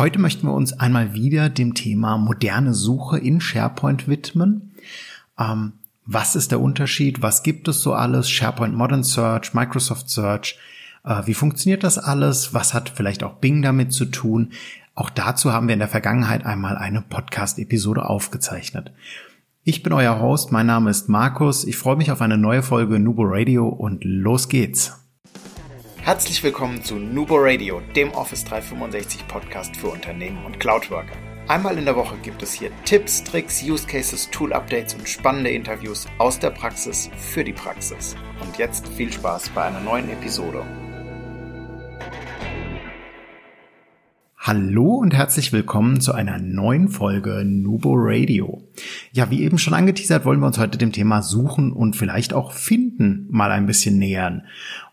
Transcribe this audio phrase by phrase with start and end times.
[0.00, 4.70] Heute möchten wir uns einmal wieder dem Thema moderne Suche in SharePoint widmen.
[5.38, 5.74] Ähm,
[6.06, 7.20] was ist der Unterschied?
[7.20, 8.30] Was gibt es so alles?
[8.30, 10.58] SharePoint Modern Search, Microsoft Search.
[11.04, 12.54] Äh, wie funktioniert das alles?
[12.54, 14.52] Was hat vielleicht auch Bing damit zu tun?
[14.94, 18.92] Auch dazu haben wir in der Vergangenheit einmal eine Podcast-Episode aufgezeichnet.
[19.64, 21.64] Ich bin euer Host, mein Name ist Markus.
[21.64, 24.99] Ich freue mich auf eine neue Folge Nubo Radio und los geht's.
[26.02, 31.14] Herzlich willkommen zu Nubo Radio, dem Office 365 Podcast für Unternehmen und Cloudworker.
[31.46, 35.50] Einmal in der Woche gibt es hier Tipps, Tricks, Use Cases, Tool Updates und spannende
[35.50, 38.16] Interviews aus der Praxis für die Praxis.
[38.40, 40.64] Und jetzt viel Spaß bei einer neuen Episode.
[44.38, 48.66] Hallo und herzlich willkommen zu einer neuen Folge Nubo Radio.
[49.12, 52.52] Ja, wie eben schon angeteasert, wollen wir uns heute dem Thema Suchen und vielleicht auch
[52.52, 54.46] Finden mal ein bisschen nähern.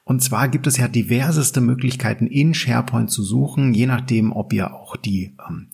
[0.08, 4.74] Und zwar gibt es ja diverseste Möglichkeiten in SharePoint zu suchen, je nachdem, ob ihr
[4.74, 5.68] auch die ähm,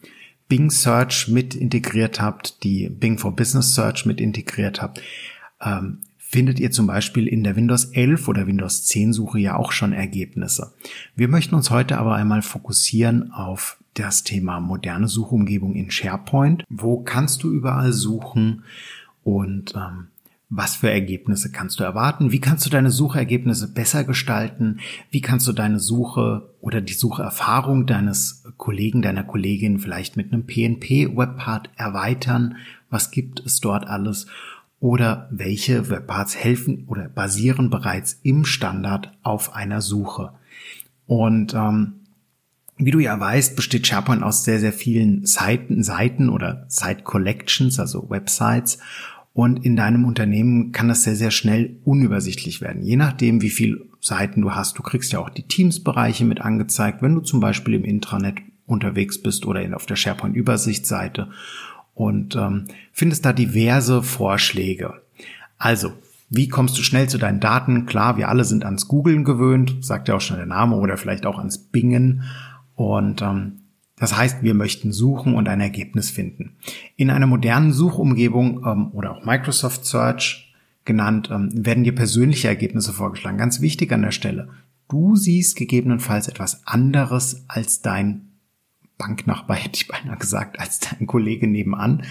[0.48, 5.04] Bing Search mit integriert habt, die Bing for Business Search mit integriert habt.
[5.62, 9.72] Ähm, findet ihr zum Beispiel in der Windows 11 oder Windows 10 Suche ja auch
[9.72, 10.74] schon Ergebnisse.
[11.16, 16.64] Wir möchten uns heute aber einmal fokussieren auf das Thema moderne Suchumgebung in SharePoint.
[16.70, 18.64] Wo kannst du überall suchen
[19.24, 20.08] und ähm,
[20.56, 22.32] was für Ergebnisse kannst du erwarten?
[22.32, 24.80] Wie kannst du deine Suchergebnisse besser gestalten?
[25.10, 30.46] Wie kannst du deine Suche oder die Sucherfahrung deines Kollegen, deiner Kollegin vielleicht mit einem
[30.46, 32.58] PNP-Webpart erweitern?
[32.92, 34.28] Was gibt es dort alles?
[34.80, 40.34] Oder welche Webparts helfen oder basieren bereits im Standard auf einer Suche?
[41.08, 41.94] Und ähm,
[42.78, 47.80] wie du ja weißt, besteht SharePoint aus sehr, sehr vielen Seiten, Seiten oder Site Collections,
[47.80, 48.80] also Websites.
[49.34, 52.84] Und in deinem Unternehmen kann das sehr, sehr schnell unübersichtlich werden.
[52.84, 54.78] Je nachdem, wie viel Seiten du hast.
[54.78, 59.22] Du kriegst ja auch die Teams-Bereiche mit angezeigt, wenn du zum Beispiel im Intranet unterwegs
[59.22, 61.30] bist oder auf der SharePoint-Übersichtsseite
[61.94, 64.94] und ähm, findest da diverse Vorschläge.
[65.58, 65.94] Also,
[66.30, 67.86] wie kommst du schnell zu deinen Daten?
[67.86, 71.26] Klar, wir alle sind ans Googlen gewöhnt, sagt ja auch schon der Name, oder vielleicht
[71.26, 72.24] auch ans Bingen.
[72.76, 73.60] Und ähm,
[73.98, 76.58] das heißt, wir möchten suchen und ein Ergebnis finden.
[76.96, 80.54] In einer modernen Suchumgebung ähm, oder auch Microsoft Search
[80.86, 83.38] genannt, ähm, werden dir persönliche Ergebnisse vorgeschlagen.
[83.38, 84.50] Ganz wichtig an der Stelle.
[84.90, 88.30] Du siehst gegebenenfalls etwas anderes als dein
[88.98, 92.04] Banknachbar, hätte ich beinahe gesagt, als dein Kollege nebenan.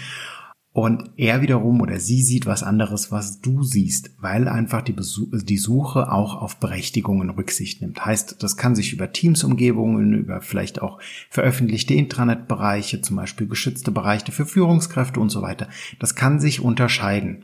[0.73, 5.27] Und er wiederum oder sie sieht was anderes, was du siehst, weil einfach die, Besuch,
[5.43, 8.03] die Suche auch auf Berechtigungen Rücksicht nimmt.
[8.03, 10.97] Heißt, das kann sich über Teams-Umgebungen, über vielleicht auch
[11.29, 15.67] veröffentlichte Intranet-Bereiche, zum Beispiel geschützte Bereiche für Führungskräfte und so weiter.
[15.99, 17.43] Das kann sich unterscheiden.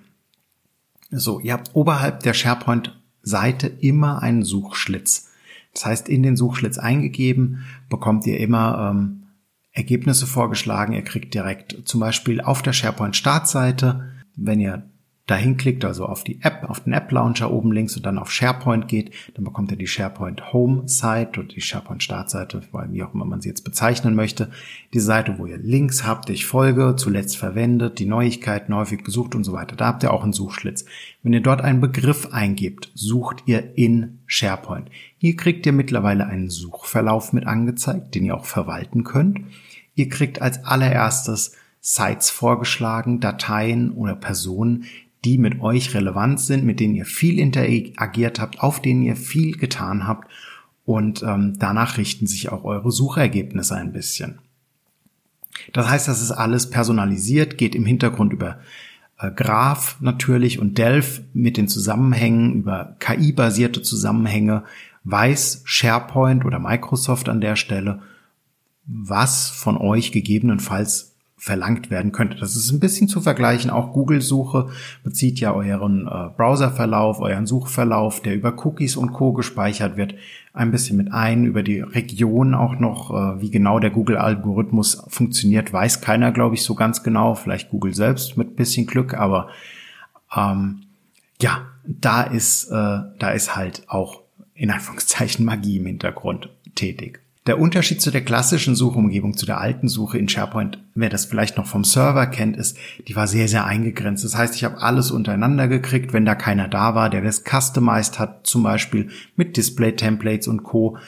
[1.11, 5.29] So, ihr habt oberhalb der SharePoint-Seite immer einen Suchschlitz.
[5.75, 7.59] Das heißt, in den Suchschlitz eingegeben
[7.89, 9.18] bekommt ihr immer ähm,
[9.79, 10.93] Ergebnisse vorgeschlagen.
[10.93, 14.83] Ihr kriegt direkt zum Beispiel auf der SharePoint Startseite, wenn ihr
[15.29, 18.31] dahin klickt, also auf die App, auf den App Launcher oben links und dann auf
[18.31, 23.13] SharePoint geht, dann bekommt ihr die SharePoint Home Site oder die SharePoint Startseite, wie auch
[23.13, 24.49] immer man sie jetzt bezeichnen möchte.
[24.93, 29.43] Die Seite, wo ihr Links habt, ich folge, zuletzt verwendet, die Neuigkeiten häufig besucht und
[29.43, 29.75] so weiter.
[29.75, 30.85] Da habt ihr auch einen Suchschlitz.
[31.21, 34.89] Wenn ihr dort einen Begriff eingebt, sucht ihr in SharePoint.
[35.17, 39.41] Hier kriegt ihr mittlerweile einen Suchverlauf mit angezeigt, den ihr auch verwalten könnt.
[39.99, 44.85] Ihr kriegt als allererstes Sites vorgeschlagen, Dateien oder Personen,
[45.25, 49.57] die mit euch relevant sind, mit denen ihr viel interagiert habt, auf denen ihr viel
[49.57, 50.31] getan habt
[50.85, 54.39] und ähm, danach richten sich auch eure Suchergebnisse ein bisschen.
[55.73, 58.59] Das heißt, das ist alles personalisiert, geht im Hintergrund über
[59.17, 64.63] äh, Graph natürlich und Delph mit den Zusammenhängen, über KI-basierte Zusammenhänge,
[65.03, 68.01] weiß SharePoint oder Microsoft an der Stelle,
[68.91, 72.37] was von euch gegebenenfalls verlangt werden könnte.
[72.37, 73.71] Das ist ein bisschen zu vergleichen.
[73.71, 74.69] Auch Google-Suche
[75.03, 79.31] bezieht ja euren äh, Browserverlauf, euren Suchverlauf, der über Cookies und Co.
[79.31, 80.15] gespeichert wird,
[80.51, 81.45] ein bisschen mit ein.
[81.45, 86.63] Über die Region auch noch, äh, wie genau der Google-Algorithmus funktioniert, weiß keiner, glaube ich,
[86.63, 87.35] so ganz genau.
[87.35, 89.47] Vielleicht Google selbst mit bisschen Glück, aber
[90.35, 90.81] ähm,
[91.41, 94.23] ja, da ist, äh, da ist halt auch
[94.55, 97.21] in Anführungszeichen Magie im Hintergrund tätig.
[97.49, 101.57] Der Unterschied zu der klassischen Suchumgebung, zu der alten Suche in SharePoint, wer das vielleicht
[101.57, 104.23] noch vom Server kennt, ist, die war sehr, sehr eingegrenzt.
[104.23, 108.19] Das heißt, ich habe alles untereinander gekriegt, wenn da keiner da war, der das customized
[108.19, 110.99] hat, zum Beispiel mit Display-Templates und Co.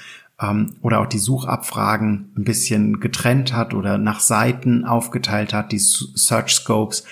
[0.41, 5.77] Ähm, oder auch die Suchabfragen ein bisschen getrennt hat oder nach Seiten aufgeteilt hat, die
[5.77, 7.03] Search Scopes.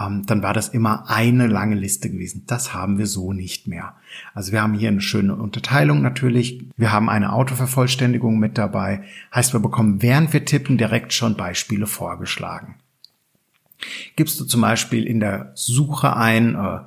[0.00, 2.44] Ähm, dann war das immer eine lange Liste gewesen.
[2.46, 3.94] Das haben wir so nicht mehr.
[4.34, 6.64] Also wir haben hier eine schöne Unterteilung natürlich.
[6.76, 9.02] Wir haben eine Autovervollständigung mit dabei.
[9.34, 12.76] Heißt, wir bekommen während wir tippen direkt schon Beispiele vorgeschlagen.
[14.16, 16.80] Gibst du zum Beispiel in der Suche ein äh,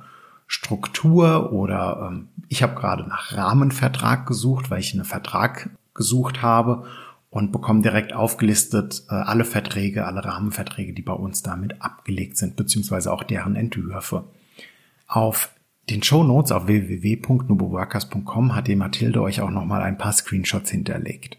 [0.46, 6.86] Struktur oder ähm, ich habe gerade nach Rahmenvertrag gesucht, weil ich einen Vertrag gesucht habe
[7.34, 12.54] und bekomme direkt aufgelistet äh, alle Verträge, alle Rahmenverträge, die bei uns damit abgelegt sind,
[12.54, 14.22] beziehungsweise auch deren Entwürfe.
[15.08, 15.50] Auf
[15.90, 21.36] den Show Notes auf www.nuboworkers.com hat die Mathilde euch auch nochmal ein paar Screenshots hinterlegt.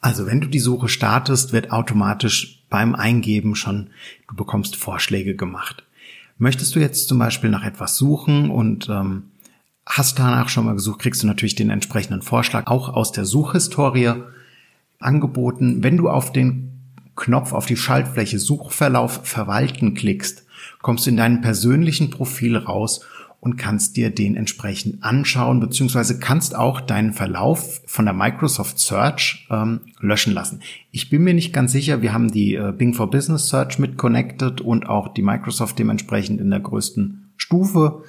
[0.00, 3.90] Also wenn du die Suche startest, wird automatisch beim Eingeben schon,
[4.28, 5.84] du bekommst Vorschläge gemacht.
[6.38, 9.30] Möchtest du jetzt zum Beispiel nach etwas suchen und ähm,
[9.86, 14.24] hast danach schon mal gesucht, kriegst du natürlich den entsprechenden Vorschlag auch aus der Suchhistorie
[14.98, 15.82] angeboten.
[15.82, 16.72] Wenn du auf den
[17.16, 20.44] Knopf auf die Schaltfläche Suchverlauf verwalten klickst,
[20.82, 23.00] kommst du in deinem persönlichen Profil raus
[23.40, 29.46] und kannst dir den entsprechend anschauen, beziehungsweise kannst auch deinen Verlauf von der Microsoft Search
[29.50, 30.60] ähm, löschen lassen.
[30.90, 33.96] Ich bin mir nicht ganz sicher, wir haben die äh, Bing for Business Search mit
[33.98, 38.02] connected und auch die Microsoft dementsprechend in der größten Stufe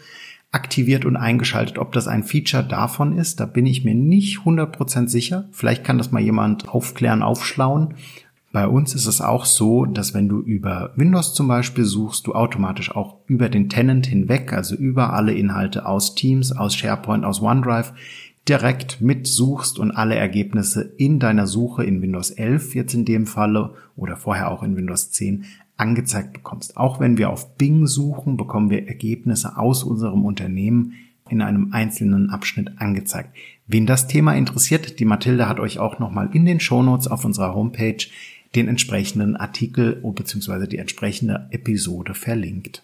[0.51, 1.77] aktiviert und eingeschaltet.
[1.77, 5.45] Ob das ein Feature davon ist, da bin ich mir nicht 100% sicher.
[5.51, 7.95] Vielleicht kann das mal jemand aufklären, aufschlauen.
[8.53, 12.33] Bei uns ist es auch so, dass wenn du über Windows zum Beispiel suchst, du
[12.33, 17.41] automatisch auch über den Tenant hinweg, also über alle Inhalte aus Teams, aus SharePoint, aus
[17.41, 17.93] OneDrive,
[18.47, 23.73] direkt mitsuchst und alle Ergebnisse in deiner Suche in Windows 11 jetzt in dem Falle
[23.97, 25.43] oder vorher auch in Windows 10
[25.77, 26.75] angezeigt bekommst.
[26.75, 30.93] Auch wenn wir auf Bing suchen, bekommen wir Ergebnisse aus unserem Unternehmen
[31.29, 33.35] in einem einzelnen Abschnitt angezeigt.
[33.67, 37.53] Wen das Thema interessiert, die Mathilde hat euch auch nochmal in den Shownotes auf unserer
[37.53, 37.97] Homepage
[38.55, 40.67] den entsprechenden Artikel bzw.
[40.67, 42.83] die entsprechende Episode verlinkt.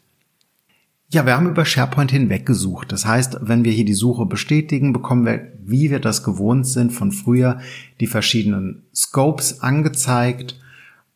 [1.10, 2.92] Ja, wir haben über SharePoint hinweg gesucht.
[2.92, 6.92] Das heißt, wenn wir hier die Suche bestätigen, bekommen wir, wie wir das gewohnt sind
[6.92, 7.60] von früher,
[8.00, 10.60] die verschiedenen Scopes angezeigt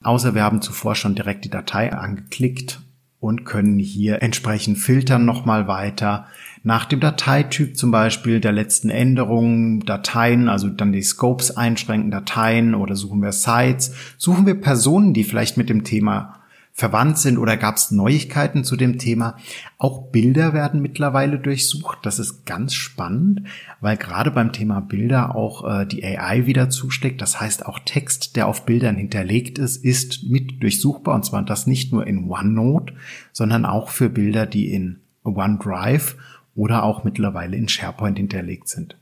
[0.04, 2.82] Außer wir haben zuvor schon direkt die Datei angeklickt
[3.20, 6.28] und können hier entsprechend filtern nochmal weiter.
[6.64, 12.76] Nach dem Dateityp zum Beispiel der letzten Änderungen, Dateien, also dann die Scopes einschränken, Dateien
[12.76, 16.37] oder suchen wir Sites, suchen wir Personen, die vielleicht mit dem Thema
[16.78, 19.36] verwandt sind oder gab es Neuigkeiten zu dem Thema.
[19.80, 21.98] Auch Bilder werden mittlerweile durchsucht.
[22.04, 23.42] Das ist ganz spannend,
[23.82, 27.20] weil gerade beim Thema Bilder auch äh, die AI wieder zusteckt.
[27.20, 31.16] Das heißt, auch Text, der auf Bildern hinterlegt ist, ist mit durchsuchbar.
[31.16, 32.94] Und zwar das nicht nur in OneNote,
[33.34, 36.16] sondern auch für Bilder, die in OneDrive
[36.56, 38.96] oder auch mittlerweile in SharePoint hinterlegt sind.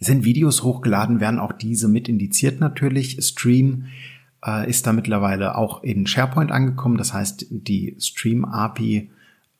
[0.00, 3.18] Sind Videos hochgeladen, werden auch diese mit indiziert natürlich.
[3.20, 3.88] Stream
[4.46, 6.96] äh, ist da mittlerweile auch in SharePoint angekommen.
[6.96, 9.10] Das heißt, die Stream API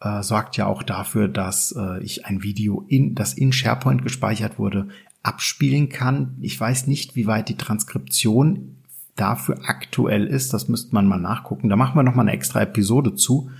[0.00, 4.58] äh, sorgt ja auch dafür, dass äh, ich ein Video, in, das in SharePoint gespeichert
[4.58, 4.88] wurde,
[5.22, 6.36] abspielen kann.
[6.40, 8.76] Ich weiß nicht, wie weit die Transkription
[9.16, 10.54] dafür aktuell ist.
[10.54, 11.68] Das müsste man mal nachgucken.
[11.68, 13.50] Da machen wir noch mal eine extra Episode zu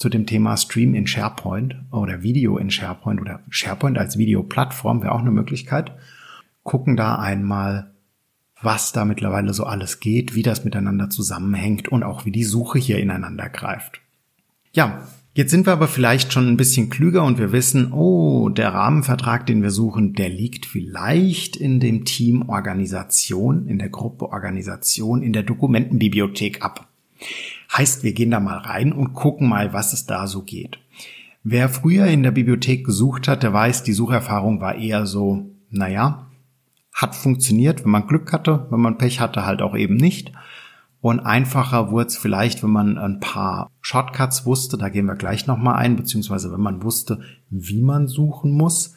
[0.00, 5.12] zu dem Thema Stream in SharePoint oder Video in SharePoint oder SharePoint als Videoplattform wäre
[5.12, 5.92] auch eine Möglichkeit.
[6.62, 7.90] Gucken da einmal
[8.62, 12.78] was da mittlerweile so alles geht, wie das miteinander zusammenhängt und auch wie die Suche
[12.78, 14.00] hier ineinander greift.
[14.72, 18.74] Ja, jetzt sind wir aber vielleicht schon ein bisschen klüger und wir wissen, oh, der
[18.74, 25.22] Rahmenvertrag, den wir suchen, der liegt vielleicht in dem Team Organisation, in der Gruppe Organisation,
[25.22, 26.88] in der Dokumentenbibliothek ab.
[27.76, 30.78] Heißt, wir gehen da mal rein und gucken mal, was es da so geht.
[31.42, 36.29] Wer früher in der Bibliothek gesucht hat, der weiß, die Sucherfahrung war eher so, naja,
[36.92, 40.32] hat funktioniert, wenn man Glück hatte, wenn man Pech hatte, halt auch eben nicht.
[41.00, 45.46] Und einfacher wurde es vielleicht, wenn man ein paar Shortcuts wusste, da gehen wir gleich
[45.46, 48.94] nochmal ein, beziehungsweise wenn man wusste, wie man suchen muss.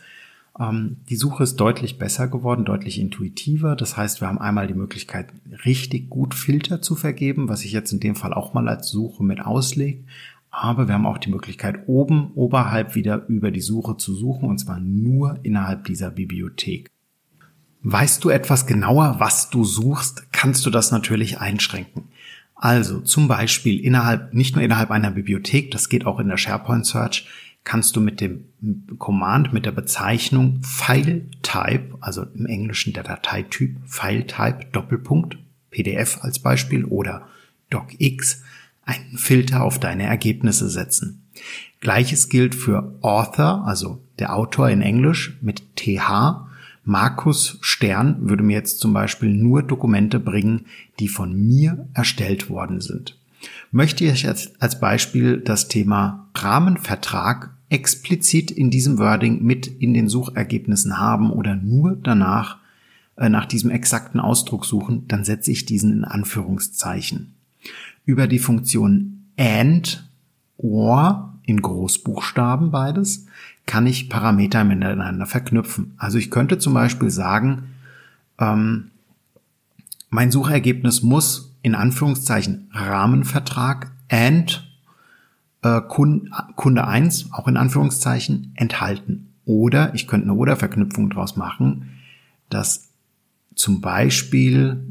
[0.60, 3.78] Ähm, die Suche ist deutlich besser geworden, deutlich intuitiver.
[3.78, 5.28] Das heißt, wir haben einmal die Möglichkeit,
[5.66, 9.24] richtig gut Filter zu vergeben, was ich jetzt in dem Fall auch mal als Suche
[9.24, 10.04] mit auslege.
[10.52, 14.60] Aber wir haben auch die Möglichkeit, oben, oberhalb wieder über die Suche zu suchen, und
[14.60, 16.93] zwar nur innerhalb dieser Bibliothek.
[17.84, 22.06] Weißt du etwas genauer, was du suchst, kannst du das natürlich einschränken.
[22.56, 26.86] Also zum Beispiel innerhalb, nicht nur innerhalb einer Bibliothek, das geht auch in der SharePoint
[26.86, 27.28] Search,
[27.66, 28.46] kannst du mit dem
[29.00, 35.38] Command, mit der Bezeichnung File Type, also im Englischen der Dateityp File Type Doppelpunkt,
[35.70, 37.28] PDF als Beispiel oder
[37.70, 38.44] DocX,
[38.84, 41.28] einen Filter auf deine Ergebnisse setzen.
[41.82, 46.48] Gleiches gilt für Author, also der Autor in Englisch mit TH
[46.86, 50.66] Markus Stern würde mir jetzt zum Beispiel nur Dokumente bringen,
[51.00, 53.18] die von mir erstellt worden sind.
[53.72, 60.08] Möchte ich jetzt als Beispiel das Thema Rahmenvertrag explizit in diesem Wording mit in den
[60.08, 62.58] Suchergebnissen haben oder nur danach
[63.16, 67.34] äh, nach diesem exakten Ausdruck suchen, dann setze ich diesen in Anführungszeichen.
[68.06, 70.08] Über die Funktion AND,
[70.58, 73.26] OR in Großbuchstaben beides,
[73.66, 75.94] kann ich Parameter miteinander verknüpfen.
[75.98, 77.70] Also ich könnte zum Beispiel sagen,
[78.40, 78.92] ähm,
[80.10, 84.70] mein Suchergebnis muss in Anführungszeichen Rahmenvertrag and
[85.64, 89.34] äh, Kunde, Kunde 1, auch in Anführungszeichen, enthalten.
[89.46, 91.90] Oder ich könnte eine Oder-Verknüpfung daraus machen,
[92.50, 92.90] dass
[93.56, 94.84] zum Beispiel,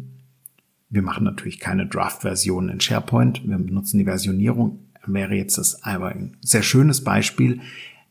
[0.91, 6.09] wir machen natürlich keine Draft-Version in SharePoint, wir benutzen die Versionierung, wäre jetzt das aber
[6.09, 7.61] ein sehr schönes Beispiel,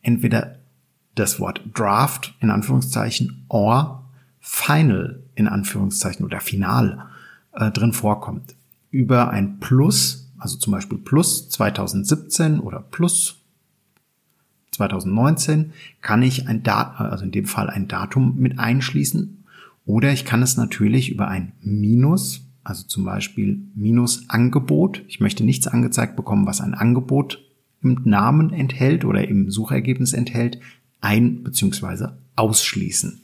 [0.02, 0.58] entweder
[1.16, 4.06] das Wort Draft in Anführungszeichen or
[4.40, 7.06] Final in Anführungszeichen oder Final
[7.54, 8.56] äh, drin vorkommt.
[8.90, 13.38] Über ein Plus, also zum Beispiel Plus 2017 oder Plus
[14.72, 19.44] 2019, kann ich ein Datum, also in dem Fall ein Datum mit einschließen.
[19.86, 25.04] Oder ich kann es natürlich über ein Minus, also zum Beispiel Minus Angebot.
[25.08, 27.42] Ich möchte nichts angezeigt bekommen, was ein Angebot
[27.84, 30.60] im Namen enthält oder im Suchergebnis enthält,
[31.02, 32.10] ein- bzw.
[32.36, 33.22] ausschließen.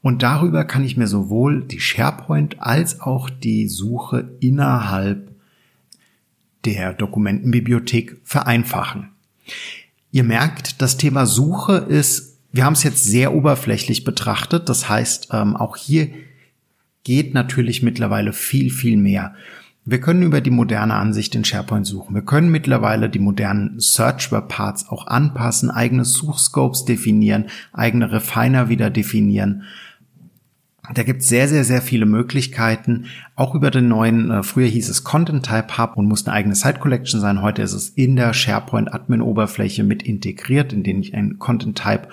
[0.00, 5.32] Und darüber kann ich mir sowohl die SharePoint als auch die Suche innerhalb
[6.64, 9.08] der Dokumentenbibliothek vereinfachen.
[10.12, 14.68] Ihr merkt, das Thema Suche ist, wir haben es jetzt sehr oberflächlich betrachtet.
[14.68, 16.10] Das heißt, ähm, auch hier
[17.04, 19.34] geht natürlich mittlerweile viel, viel mehr.
[19.90, 22.14] Wir können über die moderne Ansicht in SharePoint suchen.
[22.14, 28.68] Wir können mittlerweile die modernen Search Web Parts auch anpassen, eigene Suchscopes definieren, eigene Refiner
[28.68, 29.62] wieder definieren.
[30.92, 33.06] Da gibt es sehr, sehr, sehr viele Möglichkeiten.
[33.34, 36.54] Auch über den neuen, äh, früher hieß es Content Type Hub und musste eine eigene
[36.54, 37.40] Site Collection sein.
[37.40, 41.78] Heute ist es in der SharePoint Admin Oberfläche mit integriert, in den ich einen Content
[41.78, 42.08] Type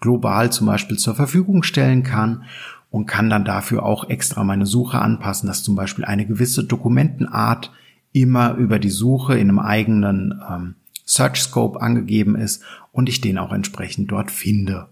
[0.00, 2.42] global zum Beispiel zur Verfügung stellen kann
[2.90, 7.72] und kann dann dafür auch extra meine Suche anpassen, dass zum Beispiel eine gewisse Dokumentenart
[8.12, 13.38] immer über die Suche in einem eigenen ähm, Search Scope angegeben ist und ich den
[13.38, 14.88] auch entsprechend dort finde.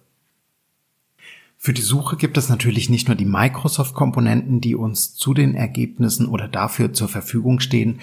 [1.61, 6.29] Für die Suche gibt es natürlich nicht nur die Microsoft-Komponenten, die uns zu den Ergebnissen
[6.29, 7.99] oder dafür zur Verfügung stehen,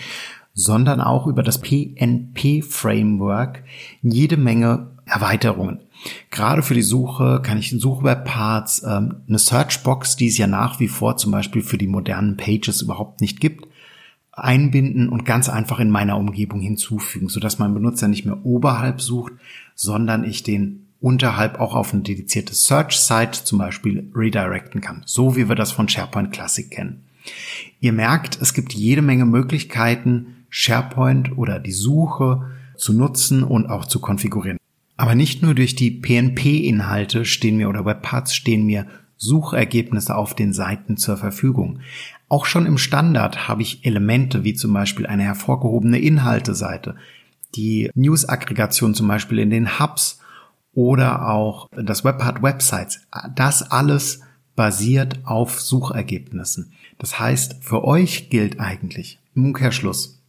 [0.54, 3.64] sondern auch über das PNP-Framework
[4.02, 5.80] jede Menge Erweiterungen.
[6.30, 10.80] Gerade für die Suche kann ich in Suchwebparts ähm, eine Searchbox, die es ja nach
[10.80, 13.68] wie vor zum Beispiel für die modernen Pages überhaupt nicht gibt,
[14.32, 19.34] einbinden und ganz einfach in meiner Umgebung hinzufügen, sodass mein Benutzer nicht mehr oberhalb sucht,
[19.76, 25.48] sondern ich den unterhalb auch auf eine dedizierte Search-Site zum Beispiel redirecten kann, so wie
[25.48, 27.06] wir das von SharePoint Classic kennen.
[27.80, 33.86] Ihr merkt, es gibt jede Menge Möglichkeiten, SharePoint oder die Suche zu nutzen und auch
[33.86, 34.58] zu konfigurieren.
[34.98, 38.88] Aber nicht nur durch die PNP-Inhalte stehen mir oder Webparts stehen mir
[39.18, 41.80] Suchergebnisse auf den Seiten zur Verfügung.
[42.28, 46.96] Auch schon im Standard habe ich Elemente wie zum Beispiel eine hervorgehobene Inhalteseite,
[47.56, 50.20] die News-Aggregation zum Beispiel in den Hubs
[50.74, 53.02] oder auch das Webpart Websites.
[53.36, 54.22] Das alles
[54.56, 56.72] basiert auf Suchergebnissen.
[56.98, 60.22] Das heißt, für euch gilt eigentlich im Umkehrschluss,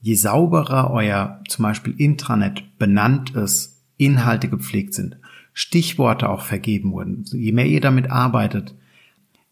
[0.00, 5.16] je sauberer euer zum Beispiel Intranet benannt ist, Inhalte gepflegt sind,
[5.52, 8.74] Stichworte auch vergeben wurden, je mehr ihr damit arbeitet,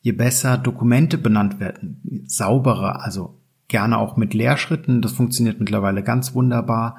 [0.00, 6.34] je besser Dokumente benannt werden, sauberer, also gerne auch mit Leerschritten, das funktioniert mittlerweile ganz
[6.34, 6.98] wunderbar,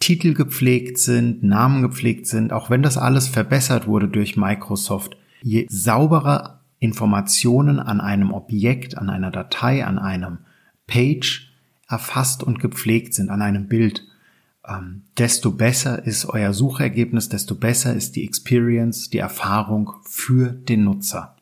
[0.00, 5.66] Titel gepflegt sind, Namen gepflegt sind, auch wenn das alles verbessert wurde durch Microsoft, je
[5.68, 10.38] sauberer Informationen an einem Objekt, an einer Datei, an einem
[10.86, 11.47] Page
[11.88, 14.06] erfasst und gepflegt sind, an einem Bild,
[14.68, 20.84] ähm, desto besser ist euer Suchergebnis, desto besser ist die Experience, die Erfahrung für den
[20.84, 21.36] Nutzer.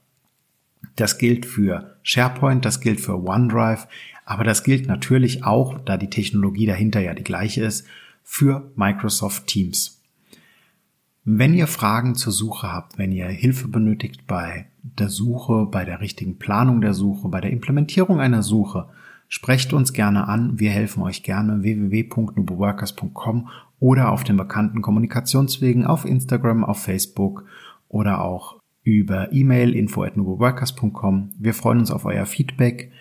[0.95, 3.89] Das gilt für SharePoint, das gilt für OneDrive,
[4.25, 7.87] aber das gilt natürlich auch, da die Technologie dahinter ja die gleiche ist,
[8.23, 10.01] für Microsoft Teams.
[11.25, 16.01] Wenn ihr Fragen zur Suche habt, wenn ihr Hilfe benötigt bei der Suche, bei der
[16.01, 18.89] richtigen Planung der Suche, bei der Implementierung einer Suche,
[19.29, 20.59] sprecht uns gerne an.
[20.59, 27.45] Wir helfen euch gerne www.nuboworkers.com oder auf den bekannten Kommunikationswegen auf Instagram, auf Facebook
[27.89, 31.33] oder auch über E-Mail info at nuboworkers.com.
[31.39, 32.93] Wir freuen uns auf euer Feedback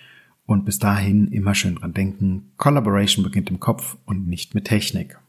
[0.45, 5.19] und bis dahin immer schön dran denken, Collaboration beginnt im Kopf und nicht mit Technik.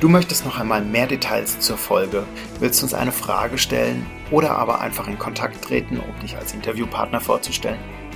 [0.00, 2.24] Du möchtest noch einmal mehr Details zur Folge,
[2.58, 7.20] willst uns eine Frage stellen oder aber einfach in Kontakt treten, um dich als Interviewpartner
[7.20, 7.78] vorzustellen?